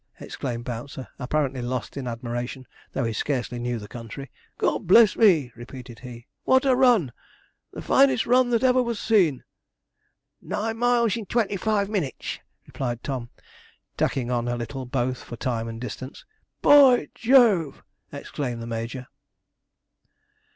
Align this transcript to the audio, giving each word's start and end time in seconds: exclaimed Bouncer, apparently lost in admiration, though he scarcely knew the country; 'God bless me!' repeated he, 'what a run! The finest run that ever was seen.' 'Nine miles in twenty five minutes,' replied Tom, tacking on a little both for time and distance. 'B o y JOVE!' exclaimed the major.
exclaimed 0.19 0.63
Bouncer, 0.65 1.07
apparently 1.19 1.61
lost 1.61 1.95
in 1.95 2.07
admiration, 2.07 2.65
though 2.91 3.03
he 3.03 3.13
scarcely 3.13 3.59
knew 3.59 3.77
the 3.77 3.87
country; 3.87 4.31
'God 4.57 4.87
bless 4.87 5.15
me!' 5.15 5.51
repeated 5.55 5.99
he, 5.99 6.25
'what 6.43 6.65
a 6.65 6.75
run! 6.75 7.11
The 7.71 7.83
finest 7.83 8.25
run 8.25 8.49
that 8.49 8.63
ever 8.63 8.81
was 8.81 8.99
seen.' 8.99 9.43
'Nine 10.41 10.79
miles 10.79 11.17
in 11.17 11.27
twenty 11.27 11.55
five 11.55 11.87
minutes,' 11.87 12.39
replied 12.65 13.03
Tom, 13.03 13.29
tacking 13.95 14.31
on 14.31 14.47
a 14.47 14.57
little 14.57 14.87
both 14.87 15.23
for 15.23 15.35
time 15.37 15.67
and 15.67 15.79
distance. 15.79 16.25
'B 16.63 16.69
o 16.69 16.95
y 16.95 17.07
JOVE!' 17.13 17.83
exclaimed 18.11 18.59
the 18.59 18.65
major. 18.65 19.05